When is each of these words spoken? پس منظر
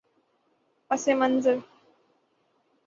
پس 0.89 1.07
منظر 1.09 1.59